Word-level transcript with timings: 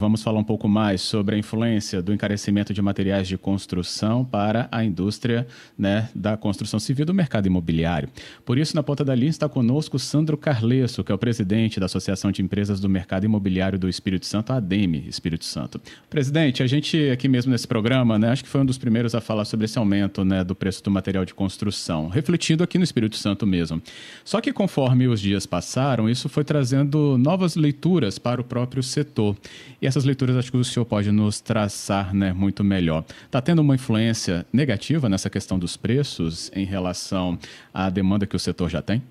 Vamos 0.00 0.22
falar 0.22 0.38
um 0.38 0.44
pouco 0.44 0.66
mais 0.66 1.02
sobre 1.02 1.34
a 1.34 1.38
influência 1.38 2.00
do 2.00 2.10
encarecimento 2.10 2.72
de 2.72 2.80
materiais 2.80 3.28
de 3.28 3.36
construção 3.36 4.24
para 4.24 4.66
a 4.72 4.82
indústria 4.82 5.46
né, 5.76 6.08
da 6.14 6.38
construção 6.38 6.80
civil 6.80 7.04
do 7.04 7.12
mercado 7.12 7.44
imobiliário. 7.44 8.08
Por 8.42 8.56
isso, 8.56 8.74
na 8.74 8.82
ponta 8.82 9.04
da 9.04 9.14
linha 9.14 9.28
está 9.28 9.46
conosco 9.46 9.98
Sandro 9.98 10.38
Carlesso, 10.38 11.04
que 11.04 11.12
é 11.12 11.14
o 11.14 11.18
presidente 11.18 11.78
da 11.78 11.84
Associação 11.84 12.32
de 12.32 12.40
Empresas 12.40 12.80
do 12.80 12.88
Mercado 12.88 13.24
Imobiliário 13.24 13.78
do 13.78 13.90
Espírito 13.90 14.24
Santo, 14.24 14.54
a 14.54 14.56
ADEME 14.56 15.04
Espírito 15.06 15.44
Santo. 15.44 15.78
Presidente, 16.08 16.62
a 16.62 16.66
gente 16.66 17.10
aqui 17.10 17.28
mesmo 17.28 17.52
nesse 17.52 17.68
programa, 17.68 18.18
né, 18.18 18.30
acho 18.30 18.42
que 18.42 18.48
foi 18.48 18.62
um 18.62 18.66
dos 18.66 18.78
primeiros 18.78 19.14
a 19.14 19.20
falar 19.20 19.44
sobre 19.44 19.66
esse 19.66 19.78
aumento 19.78 20.24
né, 20.24 20.42
do 20.42 20.54
preço 20.54 20.82
do 20.82 20.90
material 20.90 21.26
de 21.26 21.34
construção, 21.34 22.08
refletindo 22.08 22.64
aqui 22.64 22.78
no 22.78 22.84
Espírito 22.84 23.18
Santo 23.18 23.46
mesmo. 23.46 23.82
Só 24.24 24.40
que 24.40 24.50
conforme 24.50 25.08
os 25.08 25.20
dias 25.20 25.44
passaram, 25.44 26.08
isso 26.08 26.26
foi 26.26 26.42
trazendo 26.42 27.18
novas 27.18 27.54
leituras 27.54 28.18
para 28.18 28.40
o 28.40 28.44
próprio 28.44 28.82
setor. 28.82 29.36
E 29.82 29.89
essas 29.90 30.04
leituras 30.04 30.36
acho 30.36 30.52
que 30.52 30.56
o 30.56 30.62
senhor 30.62 30.86
pode 30.86 31.10
nos 31.10 31.40
traçar 31.40 32.14
né, 32.14 32.32
muito 32.32 32.62
melhor. 32.62 33.04
Está 33.24 33.40
tendo 33.40 33.58
uma 33.58 33.74
influência 33.74 34.46
negativa 34.52 35.08
nessa 35.08 35.28
questão 35.28 35.58
dos 35.58 35.76
preços 35.76 36.50
em 36.54 36.64
relação 36.64 37.36
à 37.74 37.90
demanda 37.90 38.24
que 38.24 38.36
o 38.36 38.38
setor 38.38 38.70
já 38.70 38.80
tem? 38.80 39.02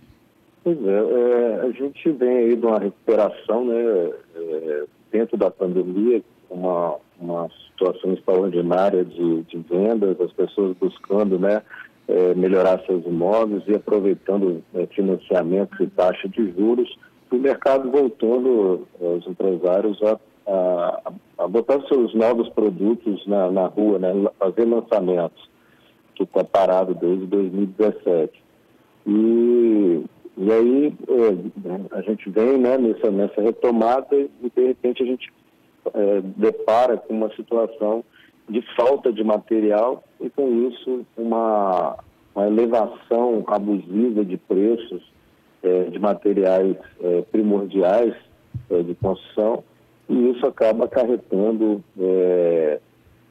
Pois 0.63 0.77
é, 0.85 0.89
é 0.89 1.61
a 1.67 1.71
gente 1.71 2.11
vem 2.11 2.37
aí 2.37 2.55
de 2.55 2.65
uma 2.65 2.79
recuperação 2.79 3.65
né, 3.65 3.75
é, 4.35 4.83
dentro 5.11 5.35
da 5.35 5.51
pandemia, 5.51 6.21
uma, 6.49 6.95
uma 7.19 7.49
situação 7.71 8.13
extraordinária 8.13 9.03
de, 9.03 9.43
de 9.43 9.57
vendas, 9.69 10.19
as 10.21 10.31
pessoas 10.31 10.77
buscando 10.79 11.37
né, 11.37 11.61
é, 12.07 12.33
melhorar 12.35 12.81
seus 12.85 13.05
imóveis 13.05 13.63
e 13.67 13.75
aproveitando 13.75 14.63
é, 14.73 14.85
financiamentos 14.87 15.77
e 15.81 15.87
taxa 15.87 16.29
de 16.29 16.53
juros, 16.53 16.97
o 17.29 17.35
mercado 17.35 17.91
voltando, 17.91 18.87
os 18.99 19.27
empresários 19.27 20.01
a 20.03 20.17
a, 20.49 21.11
a 21.37 21.47
botar 21.47 21.81
seus 21.87 22.13
novos 22.13 22.49
produtos 22.49 23.25
na, 23.27 23.51
na 23.51 23.67
rua, 23.67 23.99
né, 23.99 24.11
fazer 24.39 24.65
lançamentos, 24.65 25.49
que 26.15 26.23
está 26.23 26.43
parado 26.43 26.93
desde 26.95 27.25
2017. 27.27 28.43
E, 29.05 30.03
e 30.37 30.51
aí 30.51 30.93
é, 31.07 31.95
a 31.95 32.01
gente 32.01 32.29
vem 32.29 32.57
né, 32.57 32.77
nessa, 32.77 33.11
nessa 33.11 33.41
retomada 33.41 34.15
e 34.15 34.29
de 34.55 34.67
repente 34.67 35.03
a 35.03 35.05
gente 35.05 35.31
é, 35.93 36.21
depara 36.35 36.97
com 36.97 37.13
uma 37.13 37.33
situação 37.35 38.03
de 38.49 38.61
falta 38.75 39.13
de 39.13 39.23
material 39.23 40.03
e 40.19 40.29
com 40.29 40.67
isso 40.67 41.05
uma, 41.15 41.97
uma 42.35 42.47
elevação 42.47 43.43
abusiva 43.47 44.25
de 44.25 44.37
preços 44.37 45.03
é, 45.61 45.83
de 45.83 45.99
materiais 45.99 46.75
é, 47.01 47.21
primordiais 47.31 48.15
é, 48.69 48.81
de 48.81 48.95
construção 48.95 49.63
e 50.09 50.31
isso 50.31 50.45
acaba 50.45 50.85
acarretando 50.85 51.83
é, 51.99 52.79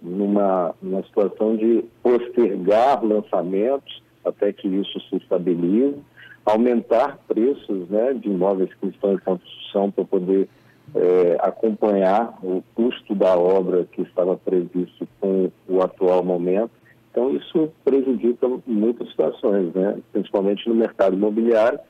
numa, 0.00 0.74
numa 0.80 1.02
situação 1.02 1.56
de 1.56 1.84
postergar 2.02 3.04
lançamentos 3.04 4.02
até 4.24 4.52
que 4.52 4.68
isso 4.68 5.00
se 5.08 5.16
estabilize, 5.16 5.96
aumentar 6.44 7.18
preços 7.26 7.88
né, 7.88 8.14
de 8.14 8.28
imóveis 8.28 8.72
que 8.74 8.86
estão 8.86 9.14
em 9.14 9.18
construção 9.18 9.90
para 9.90 10.04
poder 10.04 10.48
é, 10.94 11.36
acompanhar 11.40 12.38
o 12.42 12.62
custo 12.74 13.14
da 13.14 13.36
obra 13.36 13.86
que 13.92 14.02
estava 14.02 14.36
previsto 14.36 15.06
com 15.20 15.50
o 15.68 15.82
atual 15.82 16.24
momento. 16.24 16.70
Então, 17.10 17.34
isso 17.34 17.70
prejudica 17.84 18.48
muitas 18.66 19.08
situações, 19.08 19.74
né? 19.74 19.98
principalmente 20.12 20.68
no 20.68 20.74
mercado 20.74 21.14
imobiliário, 21.14 21.80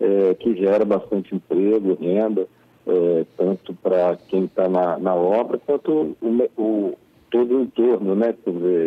é, 0.00 0.34
que 0.34 0.56
gera 0.56 0.84
bastante 0.84 1.34
emprego, 1.34 1.98
renda, 2.00 2.48
é, 2.86 3.26
tanto 3.36 3.74
para 3.74 4.16
quem 4.28 4.44
está 4.44 4.68
na, 4.68 4.98
na, 4.98 5.14
obra, 5.14 5.58
quanto 5.58 6.16
o, 6.20 6.50
o, 6.56 6.98
todo 7.30 7.58
o 7.58 7.62
entorno, 7.62 8.14
né? 8.14 8.34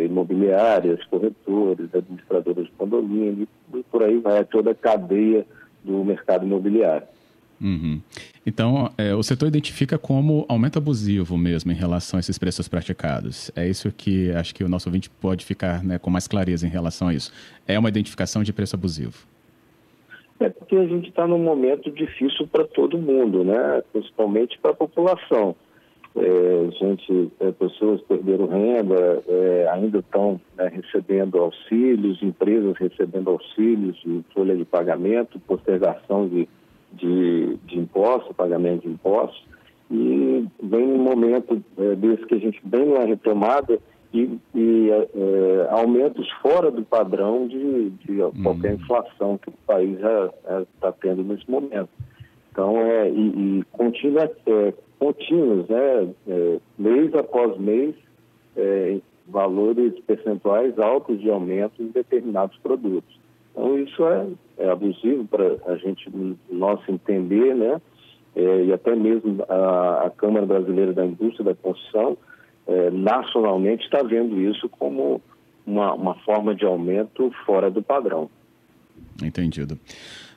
Imobiliárias, 0.04 1.04
corretores, 1.04 1.94
administradores 1.94 2.66
de 2.66 2.72
condomínio, 2.72 3.48
e 3.74 3.82
por 3.84 4.02
aí 4.02 4.18
vai 4.18 4.44
toda 4.44 4.72
a 4.72 4.74
cadeia 4.74 5.46
do 5.82 6.04
mercado 6.04 6.44
imobiliário. 6.44 7.06
Uhum. 7.60 8.00
Então, 8.44 8.92
é, 8.98 9.14
o 9.14 9.22
setor 9.22 9.46
identifica 9.46 9.96
como 9.96 10.44
aumento 10.48 10.78
abusivo 10.78 11.38
mesmo 11.38 11.72
em 11.72 11.74
relação 11.74 12.18
a 12.18 12.20
esses 12.20 12.36
preços 12.36 12.68
praticados. 12.68 13.50
É 13.56 13.66
isso 13.66 13.90
que 13.90 14.30
acho 14.32 14.54
que 14.54 14.62
o 14.62 14.68
nosso 14.68 14.88
ouvinte 14.88 15.08
pode 15.08 15.44
ficar 15.44 15.82
né, 15.82 15.98
com 15.98 16.10
mais 16.10 16.28
clareza 16.28 16.66
em 16.66 16.70
relação 16.70 17.08
a 17.08 17.14
isso. 17.14 17.32
É 17.66 17.78
uma 17.78 17.88
identificação 17.88 18.42
de 18.42 18.52
preço 18.52 18.76
abusivo. 18.76 19.26
É 20.40 20.48
porque 20.48 20.76
a 20.76 20.86
gente 20.86 21.08
está 21.08 21.26
num 21.26 21.38
momento 21.38 21.90
difícil 21.90 22.46
para 22.46 22.64
todo 22.64 22.98
mundo, 22.98 23.44
né? 23.44 23.82
principalmente 23.92 24.58
para 24.58 24.72
a 24.72 24.74
população. 24.74 25.54
É, 26.16 26.70
gente, 26.78 27.32
é, 27.40 27.50
pessoas 27.50 28.00
perderam 28.02 28.46
renda, 28.46 29.22
é, 29.26 29.68
ainda 29.72 29.98
estão 29.98 30.40
né, 30.56 30.68
recebendo 30.68 31.38
auxílios, 31.38 32.22
empresas 32.22 32.76
recebendo 32.78 33.30
auxílios 33.30 33.96
de 33.96 34.24
folha 34.32 34.56
de 34.56 34.64
pagamento, 34.64 35.40
postergação 35.40 36.28
de, 36.28 36.48
de, 36.92 37.56
de 37.66 37.78
impostos, 37.78 38.34
pagamento 38.36 38.82
de 38.82 38.90
impostos. 38.90 39.44
E 39.90 40.46
vem 40.62 40.86
um 40.86 41.02
momento 41.02 41.60
é, 41.78 41.96
desse 41.96 42.24
que 42.26 42.34
a 42.36 42.38
gente 42.38 42.60
vem 42.64 42.86
numa 42.86 43.04
retomada 43.04 43.80
e, 44.14 44.38
e 44.54 44.90
é, 44.90 45.68
aumentos 45.70 46.30
fora 46.40 46.70
do 46.70 46.84
padrão 46.84 47.48
de, 47.48 47.90
de 47.90 48.18
qualquer 48.42 48.74
uhum. 48.74 48.80
inflação 48.80 49.38
que 49.38 49.48
o 49.48 49.54
país 49.66 49.98
está 50.76 50.92
tendo 50.92 51.24
nesse 51.24 51.50
momento. 51.50 51.88
Então, 52.52 52.78
é, 52.78 53.10
e, 53.10 53.58
e 53.58 53.64
contínua, 53.72 54.30
é, 54.46 54.72
contínuos, 55.00 55.68
né, 55.68 56.08
é, 56.28 56.58
mês 56.78 57.12
após 57.16 57.58
mês, 57.58 57.96
é, 58.56 58.98
valores 59.26 59.98
percentuais 60.06 60.78
altos 60.78 61.20
de 61.20 61.28
aumento 61.28 61.82
em 61.82 61.88
determinados 61.88 62.56
produtos. 62.58 63.18
Então, 63.50 63.76
isso 63.78 64.06
é, 64.06 64.26
é 64.58 64.70
abusivo 64.70 65.24
para 65.24 65.56
a 65.66 65.76
gente, 65.76 66.08
nosso 66.48 66.88
entender, 66.88 67.56
né, 67.56 67.82
é, 68.36 68.64
e 68.64 68.72
até 68.72 68.94
mesmo 68.94 69.44
a, 69.48 70.06
a 70.06 70.10
Câmara 70.10 70.46
Brasileira 70.46 70.92
da 70.92 71.04
Indústria 71.04 71.46
da 71.46 71.54
Construção, 71.56 72.16
é, 72.66 72.90
nacionalmente 72.90 73.84
está 73.84 74.02
vendo 74.02 74.40
isso 74.40 74.68
como 74.68 75.20
uma, 75.66 75.94
uma 75.94 76.14
forma 76.16 76.54
de 76.54 76.64
aumento 76.64 77.30
fora 77.44 77.70
do 77.70 77.82
padrão. 77.82 78.30
Entendido. 79.22 79.78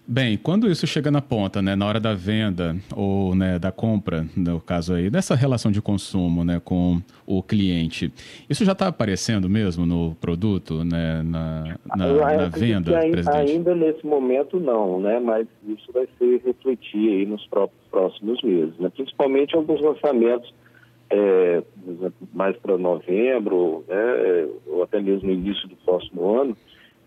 Bem, 0.10 0.38
quando 0.38 0.72
isso 0.72 0.88
chega 0.88 1.12
na 1.12 1.22
ponta, 1.22 1.62
né, 1.62 1.76
na 1.76 1.86
hora 1.86 2.00
da 2.00 2.14
venda 2.14 2.78
ou 2.96 3.36
né, 3.36 3.60
da 3.60 3.74
compra, 3.74 4.26
no 4.38 4.58
caso 4.62 4.94
aí, 4.94 5.10
dessa 5.10 5.36
relação 5.36 5.70
de 5.70 5.82
consumo 5.82 6.46
né, 6.46 6.62
com 6.64 7.02
o 7.26 7.44
cliente, 7.44 8.10
isso 8.50 8.64
já 8.64 8.72
está 8.72 8.88
aparecendo 8.88 9.50
mesmo 9.50 9.86
no 9.86 10.16
produto, 10.16 10.86
né, 10.86 11.22
na, 11.24 11.78
na, 11.94 12.08
na 12.08 12.48
venda, 12.48 12.98
ainda, 12.98 13.12
presidente? 13.12 13.52
Ainda 13.52 13.76
nesse 13.76 14.06
momento 14.06 14.62
não, 14.62 14.98
né, 15.02 15.20
mas 15.20 15.46
isso 15.68 15.92
vai 15.92 16.08
se 16.18 16.42
refletir 16.46 17.10
aí 17.10 17.26
nos 17.26 17.46
próximos 17.92 18.42
meses, 18.42 18.80
né, 18.80 18.90
principalmente 18.96 19.58
alguns 19.58 19.82
lançamentos 19.82 20.54
é, 21.10 21.64
mais 22.34 22.56
para 22.58 22.78
novembro, 22.78 23.84
né, 23.88 24.50
ou 24.68 24.84
até 24.84 25.00
mesmo 25.00 25.28
no 25.28 25.34
início 25.34 25.68
do 25.68 25.76
próximo 25.78 26.40
ano, 26.40 26.58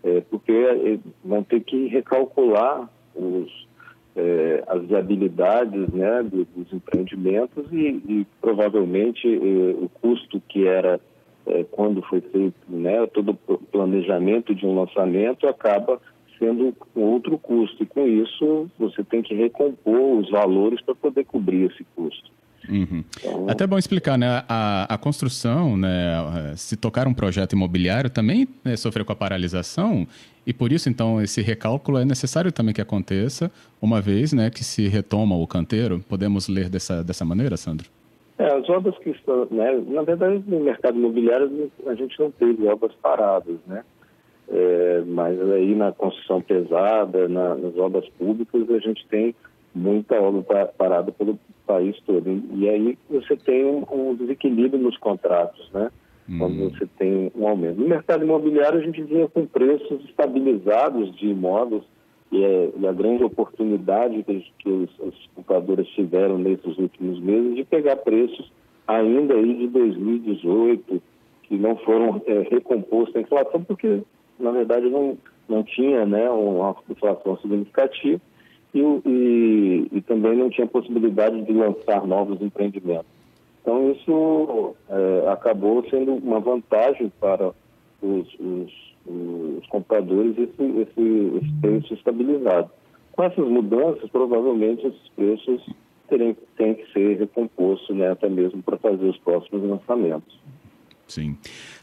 é, 0.03 0.21
porque 0.29 0.51
é, 0.51 0.99
vão 1.23 1.43
ter 1.43 1.61
que 1.61 1.87
recalcular 1.87 2.89
os, 3.15 3.67
é, 4.15 4.63
as 4.67 4.83
viabilidades 4.85 5.89
né, 5.89 6.23
dos 6.23 6.73
empreendimentos 6.73 7.65
e, 7.71 8.01
e 8.07 8.27
provavelmente 8.39 9.27
é, 9.27 9.83
o 9.83 9.89
custo 10.01 10.41
que 10.47 10.67
era 10.67 10.99
é, 11.45 11.63
quando 11.71 12.01
foi 12.03 12.21
feito 12.21 12.55
né, 12.67 13.05
todo 13.07 13.37
o 13.47 13.57
planejamento 13.57 14.53
de 14.53 14.65
um 14.65 14.75
lançamento 14.75 15.47
acaba 15.47 15.99
sendo 16.37 16.75
outro 16.95 17.37
custo. 17.37 17.83
E 17.83 17.85
com 17.85 18.07
isso 18.07 18.69
você 18.77 19.03
tem 19.03 19.21
que 19.21 19.35
recompor 19.35 20.19
os 20.19 20.29
valores 20.29 20.81
para 20.81 20.95
poder 20.95 21.25
cobrir 21.25 21.71
esse 21.71 21.83
custo. 21.95 22.00
Uhum. 22.71 23.03
Então, 23.19 23.49
Até 23.49 23.67
bom 23.67 23.77
explicar, 23.77 24.17
né? 24.17 24.43
A, 24.47 24.93
a 24.93 24.97
construção, 24.97 25.75
né? 25.75 26.53
Se 26.55 26.77
tocar 26.77 27.05
um 27.05 27.13
projeto 27.13 27.51
imobiliário 27.51 28.09
também 28.09 28.47
né, 28.63 28.77
sofreu 28.77 29.03
com 29.03 29.11
a 29.11 29.15
paralisação 29.15 30.07
e 30.45 30.53
por 30.53 30.71
isso, 30.71 30.89
então, 30.89 31.21
esse 31.21 31.41
recálculo 31.41 31.99
é 31.99 32.05
necessário 32.05 32.51
também 32.51 32.73
que 32.73 32.81
aconteça 32.81 33.51
uma 33.81 34.01
vez, 34.01 34.33
né, 34.33 34.49
que 34.49 34.63
se 34.63 34.87
retoma 34.87 35.35
o 35.35 35.45
canteiro. 35.45 35.99
Podemos 36.09 36.47
ler 36.47 36.67
dessa, 36.67 37.03
dessa 37.03 37.23
maneira, 37.23 37.55
Sandro? 37.57 37.87
É, 38.39 38.45
as 38.45 38.67
obras 38.69 38.97
que 38.97 39.11
estão, 39.11 39.47
né, 39.51 39.71
na 39.87 40.01
verdade, 40.01 40.43
no 40.47 40.59
mercado 40.61 40.97
imobiliário 40.97 41.71
a 41.85 41.93
gente 41.93 42.19
não 42.19 42.31
teve 42.31 42.67
obras 42.67 42.91
paradas, 43.01 43.57
né? 43.67 43.83
É, 44.49 45.03
mas 45.05 45.39
aí 45.51 45.75
na 45.75 45.91
construção 45.91 46.41
pesada, 46.41 47.27
na, 47.29 47.55
nas 47.55 47.77
obras 47.77 48.07
públicas, 48.17 48.69
a 48.69 48.79
gente 48.79 49.05
tem 49.07 49.35
muita 49.73 50.19
obra 50.19 50.65
parada 50.77 51.11
pelo 51.11 51.39
país 51.65 51.99
todo. 52.05 52.43
E 52.53 52.69
aí 52.69 52.97
você 53.09 53.35
tem 53.37 53.65
um, 53.65 54.15
desequilíbrio 54.15 54.81
nos 54.81 54.97
contratos, 54.97 55.69
né? 55.71 55.89
Quando 56.37 56.63
hum. 56.63 56.69
você 56.69 56.87
tem 56.97 57.31
um 57.35 57.47
aumento. 57.47 57.79
No 57.79 57.87
mercado 57.87 58.23
imobiliário, 58.23 58.79
a 58.79 58.83
gente 58.83 59.01
vinha 59.01 59.27
com 59.27 59.45
preços 59.45 60.03
estabilizados 60.05 61.13
de 61.15 61.27
imóveis 61.27 61.83
e, 62.31 62.43
é, 62.43 62.69
e 62.79 62.87
a 62.87 62.91
grande 62.93 63.23
oportunidade 63.23 64.23
que, 64.23 64.45
que 64.59 64.69
os, 64.69 64.89
as 65.01 65.13
compradoras 65.35 65.87
tiveram 65.89 66.37
nesses 66.37 66.77
últimos 66.77 67.19
meses 67.19 67.55
de 67.55 67.63
pegar 67.65 67.97
preços 67.97 68.51
ainda 68.87 69.33
aí 69.33 69.55
de 69.55 69.67
2018, 69.67 71.01
que 71.43 71.57
não 71.57 71.75
foram 71.77 72.21
é, 72.25 72.47
recompostos 72.49 73.15
a 73.15 73.21
inflação, 73.21 73.63
porque, 73.63 74.01
na 74.39 74.51
verdade, 74.51 74.89
não, 74.89 75.17
não 75.49 75.63
tinha 75.63 76.05
né, 76.05 76.29
uma 76.29 76.75
inflação 76.89 77.37
significativa 77.37 78.21
e, 78.73 78.79
e, 78.79 79.87
e, 79.91 80.01
também 80.01 80.35
não 80.35 80.49
tinha 80.49 80.65
possibilidade 80.67 81.41
de 81.41 81.51
lançar 81.51 82.05
novos 82.07 82.41
empreendimentos. 82.41 83.05
Então, 83.61 83.91
isso 83.91 84.75
é, 84.89 85.29
acabou 85.29 85.87
sendo 85.89 86.13
uma 86.13 86.39
vantagem 86.39 87.11
para 87.19 87.51
os, 88.01 88.27
os, 88.39 88.73
os 89.05 89.67
compradores, 89.67 90.37
esse, 90.37 90.63
esse, 90.63 91.31
esse 91.37 91.53
preço 91.61 91.93
estabilizado. 91.93 92.69
Com 93.11 93.23
essas 93.23 93.47
mudanças, 93.47 94.09
provavelmente 94.09 94.87
esses 94.87 95.09
preços 95.15 95.69
terem, 96.07 96.35
têm 96.57 96.75
que 96.75 96.91
ser 96.91 97.17
recompostos, 97.17 97.95
né, 97.95 98.09
até 98.09 98.29
mesmo 98.29 98.63
para 98.63 98.77
fazer 98.77 99.05
os 99.05 99.17
próximos 99.19 99.63
lançamentos. 99.63 100.39
Sim. 101.11 101.35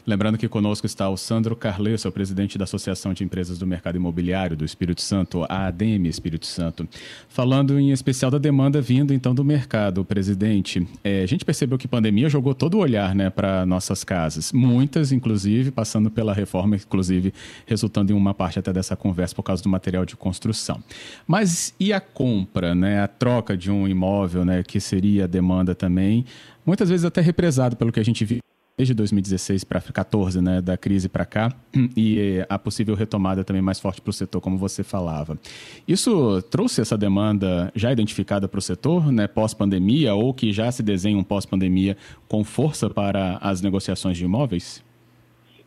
Lembrando 0.07 0.39
que 0.39 0.47
conosco 0.47 0.87
está 0.87 1.07
o 1.07 1.15
Sandro 1.15 1.55
Carlesso, 1.55 2.09
o 2.09 2.11
presidente 2.11 2.57
da 2.57 2.63
Associação 2.63 3.13
de 3.13 3.23
Empresas 3.23 3.59
do 3.59 3.67
Mercado 3.67 3.95
Imobiliário 3.95 4.57
do 4.57 4.65
Espírito 4.65 5.01
Santo, 5.01 5.45
a 5.47 5.67
ADM 5.67 6.07
Espírito 6.07 6.47
Santo. 6.47 6.89
Falando 7.27 7.79
em 7.79 7.91
especial 7.91 8.31
da 8.31 8.39
demanda 8.39 8.81
vindo 8.81 9.13
então 9.13 9.35
do 9.35 9.45
mercado, 9.45 10.03
presidente, 10.03 10.87
é, 11.03 11.21
a 11.21 11.27
gente 11.27 11.45
percebeu 11.45 11.77
que 11.77 11.85
a 11.85 11.89
pandemia 11.89 12.27
jogou 12.27 12.55
todo 12.55 12.73
o 12.73 12.79
olhar 12.79 13.13
né, 13.13 13.29
para 13.29 13.67
nossas 13.67 14.03
casas. 14.03 14.51
Muitas, 14.51 15.11
inclusive, 15.11 15.69
passando 15.69 16.09
pela 16.09 16.33
reforma, 16.33 16.75
inclusive, 16.75 17.31
resultando 17.67 18.11
em 18.11 18.15
uma 18.15 18.33
parte 18.33 18.57
até 18.57 18.73
dessa 18.73 18.95
conversa 18.95 19.35
por 19.35 19.43
causa 19.43 19.61
do 19.61 19.69
material 19.69 20.07
de 20.07 20.15
construção. 20.15 20.83
Mas 21.27 21.71
e 21.79 21.93
a 21.93 22.01
compra, 22.01 22.73
né, 22.73 23.03
a 23.03 23.07
troca 23.07 23.55
de 23.55 23.69
um 23.69 23.87
imóvel, 23.87 24.43
né, 24.43 24.63
que 24.63 24.79
seria 24.79 25.25
a 25.25 25.27
demanda 25.27 25.75
também, 25.75 26.25
muitas 26.65 26.89
vezes 26.89 27.05
até 27.05 27.21
represado 27.21 27.75
pelo 27.75 27.91
que 27.91 27.99
a 27.99 28.03
gente 28.03 28.25
viu 28.25 28.39
desde 28.79 28.93
2016 28.93 29.65
para 29.65 29.79
2014, 29.79 30.41
né, 30.41 30.61
da 30.61 30.77
crise 30.77 31.09
para 31.09 31.25
cá, 31.25 31.51
e 31.97 32.45
a 32.47 32.57
possível 32.57 32.95
retomada 32.95 33.43
também 33.43 33.61
mais 33.61 33.77
forte 33.77 34.01
para 34.01 34.09
o 34.09 34.13
setor, 34.13 34.39
como 34.39 34.57
você 34.57 34.85
falava. 34.85 35.37
Isso 35.85 36.41
trouxe 36.43 36.79
essa 36.79 36.97
demanda 36.97 37.69
já 37.75 37.91
identificada 37.91 38.47
para 38.47 38.57
o 38.57 38.61
setor, 38.61 39.11
né, 39.11 39.27
pós-pandemia, 39.27 40.15
ou 40.15 40.33
que 40.33 40.53
já 40.53 40.71
se 40.71 40.81
desenha 40.81 41.17
um 41.17 41.23
pós-pandemia 41.25 41.97
com 42.29 42.41
força 42.45 42.89
para 42.89 43.37
as 43.41 43.61
negociações 43.61 44.17
de 44.17 44.23
imóveis? 44.23 44.81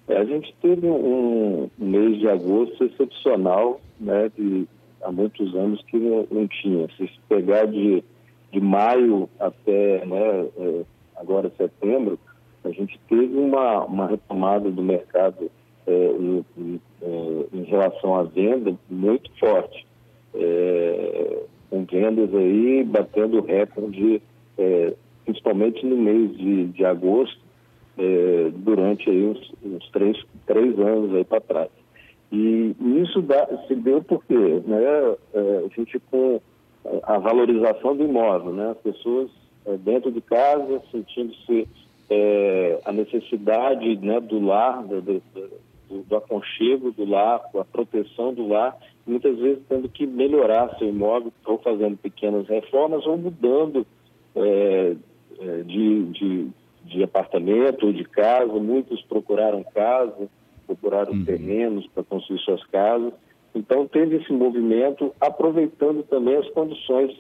É, 0.08 0.16
a 0.16 0.24
gente 0.24 0.54
teve 0.62 0.86
um 0.86 1.68
mês 1.78 2.18
de 2.18 2.28
agosto 2.28 2.82
excepcional, 2.82 3.78
né, 4.00 4.30
de, 4.38 4.66
há 5.02 5.12
muitos 5.12 5.54
anos 5.54 5.82
que 5.82 5.98
não, 5.98 6.26
não 6.30 6.48
tinha. 6.48 6.88
Se 6.96 7.10
pegar 7.28 7.66
de, 7.66 8.02
de 8.50 8.60
maio 8.60 9.28
até 9.38 10.06
né, 10.06 10.46
é, 10.56 10.84
agora 11.16 11.52
setembro, 11.58 12.18
a 12.64 12.70
gente 12.70 12.98
teve 13.08 13.36
uma, 13.36 13.84
uma 13.84 14.06
retomada 14.06 14.70
do 14.70 14.82
mercado 14.82 15.50
é, 15.86 15.92
em, 15.92 16.44
é, 17.02 17.46
em, 17.52 17.62
relação 17.64 18.14
à 18.14 18.22
venda 18.22 18.76
muito 18.88 19.30
forte, 19.38 19.86
é, 20.34 21.42
com 21.68 21.84
vendas 21.84 22.32
aí 22.34 22.84
batendo 22.84 23.40
recorde, 23.40 24.22
é, 24.56 24.94
principalmente 25.24 25.84
no 25.84 25.96
mês 25.96 26.36
de, 26.36 26.66
de 26.66 26.84
agosto, 26.84 27.40
é, 27.98 28.50
durante 28.54 29.10
aí 29.10 29.24
uns, 29.24 29.52
uns, 29.64 29.90
três, 29.90 30.16
três 30.46 30.78
anos 30.78 31.14
aí 31.14 31.24
para 31.24 31.40
trás. 31.40 31.70
E 32.30 32.74
isso 33.02 33.20
dá, 33.20 33.46
se 33.66 33.74
deu 33.74 34.02
porque 34.02 34.34
né, 34.34 34.82
é, 35.34 35.64
a 35.66 35.68
gente 35.76 35.98
com 36.10 36.40
a 37.02 37.18
valorização 37.18 37.96
do 37.96 38.04
imóvel, 38.04 38.52
né, 38.52 38.70
as 38.70 38.78
pessoas 38.78 39.30
dentro 39.84 40.10
de 40.10 40.20
casa 40.20 40.82
sentindo-se 40.90 41.68
é, 42.12 42.80
a 42.84 42.92
necessidade 42.92 43.96
né, 43.96 44.20
do 44.20 44.44
lar, 44.44 44.82
do, 44.84 45.00
do, 45.00 45.22
do, 45.88 46.16
aconchego 46.16 46.92
do 46.92 47.04
lar, 47.08 47.40
a 47.54 47.64
proteção 47.64 48.34
do 48.34 48.46
lar, 48.46 48.76
muitas 49.06 49.38
vezes 49.38 49.62
tendo 49.68 49.88
que 49.88 50.06
melhorar 50.06 50.76
seu 50.78 50.88
imóvel, 50.88 51.32
ou 51.46 51.58
fazendo 51.58 51.96
pequenas 51.96 52.46
reformas, 52.46 53.06
ou 53.06 53.16
mudando 53.16 53.86
é, 54.36 54.94
é 55.40 55.62
de, 55.62 56.04
de, 56.04 56.48
de, 56.84 57.02
apartamento 57.02 57.86
ou 57.86 57.92
de 57.92 58.04
casa. 58.04 58.52
Muitos 58.52 59.00
procuraram 59.02 59.64
casa, 59.64 60.28
procuraram 60.66 61.12
uhum. 61.12 61.24
terrenos 61.24 61.86
para 61.94 62.02
construir 62.02 62.40
suas 62.40 62.64
casas. 62.66 63.12
Então, 63.54 63.86
teve 63.86 64.16
esse 64.16 64.32
movimento, 64.32 65.14
aproveitando 65.20 66.02
também 66.04 66.36
as 66.36 66.48
condições 66.50 67.14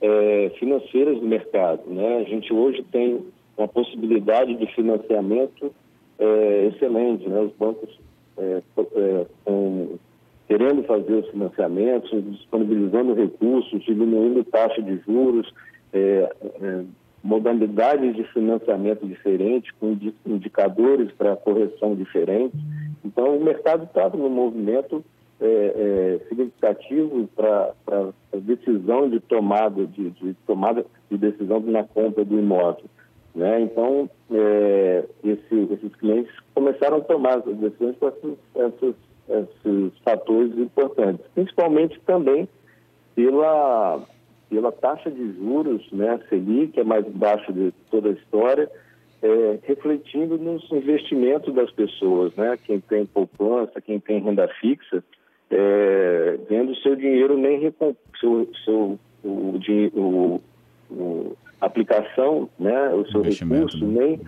é, 0.00 0.50
financeiras 0.58 1.18
do 1.18 1.26
mercado. 1.26 1.82
Né? 1.86 2.18
A 2.18 2.24
gente 2.24 2.52
hoje 2.52 2.82
tem 2.90 3.24
uma 3.60 3.68
possibilidade 3.68 4.54
de 4.54 4.66
financiamento 4.74 5.72
é, 6.18 6.66
excelente. 6.66 7.28
Né? 7.28 7.40
Os 7.40 7.52
bancos 7.52 7.98
é, 8.38 8.62
é, 8.76 9.26
querendo 10.48 10.82
fazer 10.84 11.14
os 11.14 11.28
financiamentos, 11.28 12.10
disponibilizando 12.32 13.14
recursos, 13.14 13.82
diminuindo 13.84 14.44
taxa 14.44 14.82
de 14.82 14.96
juros, 15.06 15.52
é, 15.92 16.32
é, 16.60 16.84
modalidades 17.22 18.16
de 18.16 18.24
financiamento 18.32 19.06
diferentes, 19.06 19.70
com 19.78 19.96
indicadores 20.26 21.12
para 21.12 21.36
correção 21.36 21.94
diferentes. 21.94 22.58
Então, 23.04 23.36
o 23.36 23.44
mercado 23.44 23.84
estava 23.84 24.16
num 24.16 24.30
movimento 24.30 25.04
é, 25.40 25.46
é, 25.46 26.28
significativo 26.28 27.28
para 27.34 27.74
a 27.86 28.36
decisão 28.36 29.08
de 29.08 29.20
tomada 29.20 29.86
de, 29.86 30.10
de, 30.10 30.34
tomada 30.46 30.84
de 31.10 31.16
decisão 31.16 31.60
na 31.60 31.84
compra 31.84 32.24
do 32.24 32.38
imóvel. 32.38 32.84
Né? 33.34 33.60
Então, 33.62 34.10
é, 34.30 35.04
esse, 35.22 35.72
esses 35.72 35.94
clientes 35.96 36.32
começaram 36.54 36.98
a 36.98 37.00
tomar 37.00 37.38
as 37.38 37.44
decisões 37.44 37.96
com 37.98 38.08
esses, 38.08 38.38
esses, 38.56 38.94
esses, 39.28 39.98
fatores 40.04 40.56
importantes, 40.58 41.24
principalmente 41.34 42.00
também 42.00 42.48
pela, 43.14 44.02
pela 44.48 44.72
taxa 44.72 45.10
de 45.10 45.32
juros, 45.34 45.86
né, 45.92 46.10
a 46.10 46.28
Selic, 46.28 46.72
que 46.72 46.80
é 46.80 46.84
mais 46.84 47.06
baixa 47.06 47.52
de 47.52 47.72
toda 47.90 48.08
a 48.08 48.12
história, 48.12 48.68
é, 49.22 49.58
refletindo 49.62 50.38
nos 50.38 50.70
investimentos 50.72 51.54
das 51.54 51.70
pessoas, 51.70 52.34
né? 52.36 52.58
Quem 52.64 52.80
tem 52.80 53.04
poupança, 53.04 53.80
quem 53.80 54.00
tem 54.00 54.18
renda 54.18 54.48
fixa, 54.60 55.04
é, 55.50 56.38
vendo 56.48 56.74
seu 56.76 56.96
dinheiro 56.96 57.36
nem 57.36 57.60
seu, 58.18 58.48
seu 58.64 58.98
o, 59.22 59.58
o, 59.94 60.40
o, 60.90 61.36
aplicação, 61.60 62.48
né, 62.58 62.88
o 62.94 63.06
seu 63.10 63.22
recurso, 63.22 63.86
né? 63.86 64.00
nem, 64.00 64.20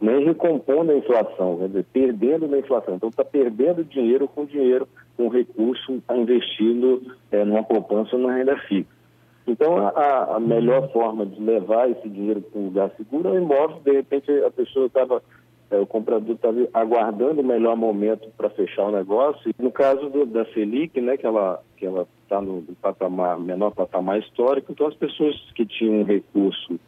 nem 0.00 0.24
recompondo 0.24 0.90
a 0.90 0.96
inflação, 0.96 1.58
quer 1.58 1.68
dizer, 1.68 1.86
perdendo 1.92 2.48
na 2.48 2.58
inflação. 2.58 2.96
Então, 2.96 3.08
está 3.08 3.24
perdendo 3.24 3.84
dinheiro 3.84 4.26
com 4.26 4.44
dinheiro, 4.44 4.88
com 5.16 5.28
recurso, 5.28 5.94
está 5.94 6.16
investindo 6.16 7.02
é, 7.30 7.44
numa 7.44 7.62
poupança 7.62 8.16
ou 8.16 8.22
numa 8.22 8.34
renda 8.34 8.56
fixa. 8.68 9.00
Então, 9.46 9.78
a, 9.78 10.36
a, 10.36 10.40
melhor 10.40 10.92
forma 10.92 11.26
de 11.26 11.40
levar 11.40 11.90
esse 11.90 12.08
dinheiro 12.08 12.40
para 12.40 12.60
um 12.60 12.66
lugar 12.66 12.90
seguro 12.96 13.28
é 13.28 13.32
o 13.32 13.42
imóvel. 13.42 13.80
De 13.84 13.92
repente, 13.92 14.30
a 14.44 14.50
pessoa 14.50 14.86
estava, 14.86 15.22
é, 15.70 15.78
o 15.78 15.86
comprador 15.86 16.36
estava 16.36 16.68
aguardando 16.72 17.40
o 17.40 17.44
melhor 17.44 17.76
momento 17.76 18.28
para 18.36 18.50
fechar 18.50 18.84
o 18.84 18.92
negócio. 18.92 19.50
E 19.50 19.62
no 19.62 19.72
caso 19.72 20.08
do, 20.08 20.24
da 20.24 20.44
Selic, 20.52 21.00
né, 21.00 21.16
que 21.16 21.26
ela 21.26 21.60
que 21.76 21.86
ela 21.86 22.06
está 22.30 22.40
no 22.40 22.62
patamar, 22.80 23.40
menor 23.40 23.72
patamar 23.72 24.20
histórico, 24.20 24.70
então 24.70 24.86
as 24.86 24.94
pessoas 24.94 25.34
que 25.56 25.66
tinham 25.66 26.04
recurso 26.04 26.78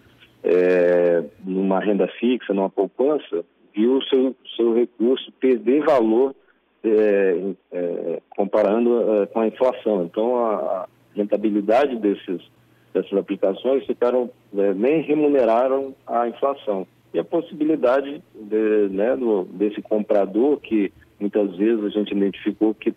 é, 0.45 1.25
numa 1.45 1.81
renda 1.81 2.07
fixa, 2.21 2.55
numa 2.55 2.71
poupança, 2.71 3.45
viu 3.75 3.99
o 3.99 4.05
seu, 4.05 4.37
seu 4.57 4.73
recurso 4.75 5.33
perder 5.41 5.85
valor 5.85 6.35
é, 6.85 7.55
é, 7.73 8.23
comparando 8.31 9.23
é, 9.23 9.27
com 9.27 9.41
a 9.41 9.47
inflação. 9.49 10.05
Então, 10.05 10.37
a, 10.37 10.55
a, 10.55 10.89
rentabilidade 11.15 11.97
desses, 11.97 12.41
dessas 12.95 13.13
aplicações 13.19 13.85
ficaram, 13.85 14.31
é, 14.57 14.73
nem 14.75 15.03
remuneraram 15.03 15.95
a 16.07 16.29
inflação. 16.29 16.87
E 17.13 17.19
a 17.19 17.25
possibilidade 17.25 18.23
de, 18.35 18.89
né, 18.91 19.15
do, 19.17 19.45
desse 19.45 19.83
comprador, 19.83 20.59
que 20.59 20.91
muitas 21.21 21.55
vezes 21.57 21.85
a 21.85 21.91
gente 21.91 22.15
identificou 22.15 22.75
que 22.75 22.95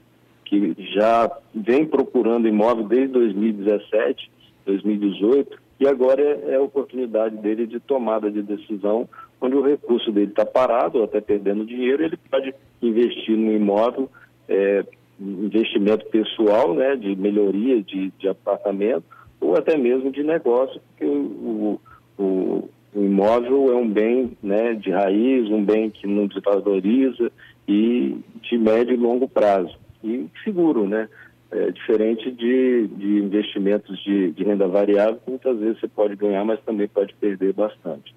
que 0.60 0.94
já 0.94 1.30
vem 1.54 1.86
procurando 1.86 2.48
imóvel 2.48 2.88
desde 2.88 3.14
2017, 3.14 4.32
2018, 4.66 5.58
e 5.80 5.88
agora 5.88 6.22
é, 6.22 6.54
é 6.54 6.56
a 6.56 6.62
oportunidade 6.62 7.36
dele 7.38 7.68
de 7.68 7.80
tomada 7.80 8.32
de 8.32 8.42
decisão, 8.42 9.08
onde 9.42 9.56
o 9.56 9.62
recurso 9.62 10.12
dele 10.12 10.32
está 10.32 10.46
parado 10.46 11.00
ou 11.00 11.04
até 11.04 11.20
perdendo 11.20 11.66
dinheiro, 11.66 12.04
ele 12.04 12.18
pode 12.30 12.54
investir 12.82 13.38
no 13.38 13.52
imóvel, 13.52 14.10
é, 14.48 14.86
investimento 15.20 16.06
pessoal, 16.08 16.74
né, 16.74 16.96
de 16.96 17.16
melhoria 17.16 17.82
de, 17.82 18.12
de 18.18 18.28
apartamento, 18.28 19.04
ou 19.40 19.56
até 19.56 19.78
mesmo 19.78 20.12
de 20.12 20.24
negócio, 20.24 20.80
porque 20.90 21.06
o, 21.06 21.80
o, 22.18 22.70
o 22.96 23.02
imóvel 23.02 23.72
é 23.72 23.76
um 23.76 23.88
bem 23.88 24.32
né, 24.42 24.74
de 24.74 24.90
raiz, 24.92 25.50
um 25.50 25.64
bem 25.64 25.90
que 25.90 26.08
não 26.08 26.28
desvaloriza 26.28 27.32
e 27.68 28.18
de 28.42 28.58
médio 28.58 28.94
e 28.94 28.98
longo 28.98 29.28
prazo. 29.28 29.78
E 30.06 30.30
seguro, 30.44 30.88
né? 30.88 31.10
É 31.52 31.72
diferente 31.72 32.32
de, 32.32 32.88
de 32.88 33.18
investimentos 33.20 33.98
de, 34.04 34.32
de 34.32 34.44
renda 34.44 34.68
variável, 34.68 35.20
que 35.24 35.30
muitas 35.30 35.58
vezes 35.58 35.80
você 35.80 35.88
pode 35.88 36.16
ganhar, 36.16 36.44
mas 36.44 36.60
também 36.62 36.88
pode 36.88 37.14
perder 37.16 37.54
bastante. 37.54 38.14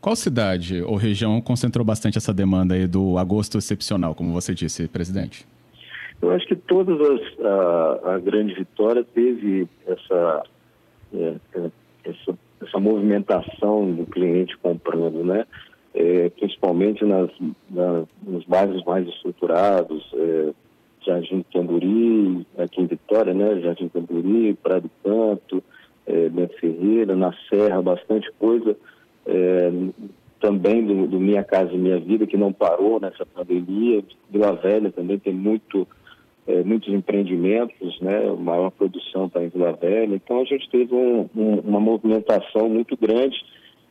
Qual 0.00 0.16
cidade 0.16 0.82
ou 0.82 0.96
região 0.96 1.40
concentrou 1.40 1.84
bastante 1.84 2.18
essa 2.18 2.34
demanda 2.34 2.74
aí 2.74 2.88
do 2.88 3.18
agosto 3.18 3.56
excepcional, 3.58 4.14
como 4.14 4.32
você 4.32 4.52
disse, 4.52 4.88
presidente? 4.88 5.46
Eu 6.20 6.32
acho 6.32 6.46
que 6.46 6.56
todas 6.56 7.00
as 7.00 7.44
a, 7.44 8.14
a 8.14 8.18
grande 8.18 8.54
vitória 8.54 9.04
teve 9.04 9.68
essa, 9.86 10.42
é, 11.14 11.34
é 11.54 11.70
essa, 12.04 12.38
essa 12.60 12.80
movimentação 12.80 13.92
do 13.92 14.06
cliente 14.06 14.56
comprando, 14.58 15.24
né? 15.24 15.46
É, 15.94 16.30
principalmente 16.30 17.04
nas, 17.04 17.30
na, 17.70 18.04
nos 18.26 18.44
bairros 18.46 18.82
mais 18.84 19.06
estruturados, 19.06 20.10
é, 20.14 20.52
Jardim 21.04 21.44
Camburi, 21.52 22.46
aqui 22.56 22.80
em 22.80 22.86
Vitória, 22.86 23.34
né? 23.34 23.60
Jardim 23.60 23.88
Camburi, 23.88 24.54
Praia 24.62 24.80
do 24.80 24.90
Canto, 25.02 25.62
é, 26.06 26.28
Bento 26.28 26.58
Ferreira, 26.58 27.14
na 27.16 27.32
Serra, 27.48 27.82
bastante 27.82 28.30
coisa. 28.38 28.76
É, 29.26 29.70
também 30.40 30.84
do, 30.84 31.06
do, 31.06 31.20
Minha 31.20 31.44
Casa 31.44 31.72
Minha 31.72 32.00
Vida, 32.00 32.26
que 32.26 32.36
não 32.36 32.52
parou 32.52 33.00
nessa 33.00 33.24
pandemia. 33.24 34.02
Vila 34.28 34.52
Velha 34.56 34.90
também 34.90 35.18
tem 35.18 35.32
muito, 35.32 35.86
é, 36.46 36.62
muitos 36.64 36.92
empreendimentos, 36.92 38.00
né? 38.00 38.28
A 38.28 38.34
maior 38.34 38.70
produção 38.70 39.26
está 39.26 39.42
em 39.42 39.48
Vila 39.48 39.72
Velha. 39.72 40.14
Então 40.14 40.40
a 40.40 40.44
gente 40.44 40.68
teve 40.68 40.94
um, 40.94 41.28
um, 41.36 41.60
uma 41.60 41.78
movimentação 41.78 42.68
muito 42.68 42.96
grande. 42.96 43.36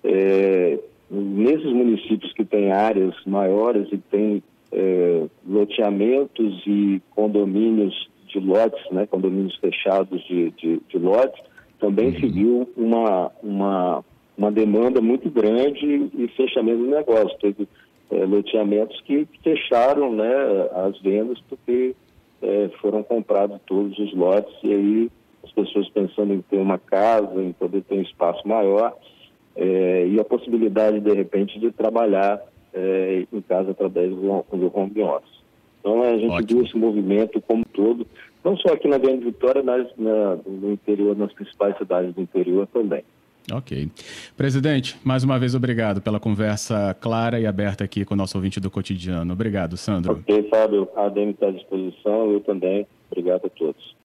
É, 0.03 0.79
nesses 1.09 1.71
municípios 1.71 2.31
que 2.33 2.45
têm 2.45 2.71
áreas 2.71 3.13
maiores 3.25 3.87
e 3.91 3.97
têm 3.97 4.43
é, 4.71 5.25
loteamentos 5.47 6.61
e 6.65 7.01
condomínios 7.11 8.09
de 8.27 8.39
lotes, 8.39 8.79
né, 8.91 9.05
condomínios 9.05 9.55
fechados 9.57 10.21
de, 10.25 10.51
de, 10.51 10.81
de 10.87 10.97
lotes, 10.97 11.41
também 11.79 12.13
se 12.13 12.25
uhum. 12.25 12.31
viu 12.31 12.69
uma, 12.77 13.31
uma, 13.43 14.05
uma 14.37 14.51
demanda 14.51 15.01
muito 15.01 15.29
grande 15.29 16.09
e 16.13 16.27
fechamento 16.37 16.83
de 16.83 16.89
negócio. 16.89 17.37
Teve 17.39 17.67
é, 18.11 18.25
loteamentos 18.25 18.99
que 19.01 19.27
fecharam 19.43 20.13
né, 20.13 20.33
as 20.73 20.97
vendas 21.01 21.39
porque 21.49 21.95
é, 22.41 22.69
foram 22.81 23.03
comprados 23.03 23.59
todos 23.65 23.97
os 23.97 24.13
lotes 24.13 24.53
e 24.63 24.73
aí 24.73 25.11
as 25.43 25.51
pessoas 25.51 25.89
pensando 25.89 26.33
em 26.33 26.41
ter 26.41 26.57
uma 26.57 26.77
casa, 26.77 27.41
em 27.41 27.51
poder 27.51 27.81
ter 27.83 27.95
um 27.95 28.01
espaço 28.01 28.47
maior 28.47 28.95
é, 29.55 30.07
e 30.07 30.19
a 30.19 30.23
possibilidade 30.23 30.99
de 30.99 31.13
repente 31.13 31.59
de 31.59 31.71
trabalhar 31.71 32.41
é, 32.73 33.25
em 33.31 33.41
casa 33.41 33.71
através 33.71 34.09
do, 34.09 34.19
do 34.19 34.71
home 34.73 35.01
office. 35.01 35.41
Então 35.79 36.01
a 36.03 36.17
gente 36.17 36.31
Ótimo. 36.31 36.59
viu 36.59 36.67
esse 36.67 36.77
movimento 36.77 37.41
como 37.41 37.65
todo, 37.65 38.05
não 38.43 38.55
só 38.57 38.73
aqui 38.73 38.87
na 38.87 38.97
Grande 38.97 39.25
Vitória, 39.25 39.63
mas 39.63 39.87
na, 39.97 40.37
no 40.45 40.71
interior, 40.71 41.17
nas 41.17 41.33
principais 41.33 41.77
cidades 41.77 42.13
do 42.13 42.21
interior 42.21 42.67
também. 42.67 43.03
Ok. 43.51 43.89
Presidente, 44.37 44.97
mais 45.03 45.23
uma 45.23 45.39
vez 45.39 45.55
obrigado 45.55 46.01
pela 46.01 46.19
conversa 46.19 46.95
clara 46.99 47.39
e 47.39 47.47
aberta 47.47 47.83
aqui 47.83 48.05
com 48.05 48.13
o 48.13 48.17
nosso 48.17 48.37
ouvinte 48.37 48.59
do 48.59 48.69
cotidiano. 48.69 49.33
Obrigado, 49.33 49.75
Sandro. 49.77 50.13
Ok, 50.13 50.47
Fábio. 50.49 50.87
A 50.95 51.05
ADM 51.05 51.31
está 51.31 51.47
à 51.47 51.51
disposição, 51.51 52.31
eu 52.31 52.39
também. 52.41 52.85
Obrigado 53.09 53.45
a 53.45 53.49
todos. 53.49 53.95